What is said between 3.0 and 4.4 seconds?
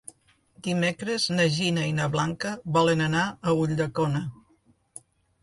anar a Ulldecona.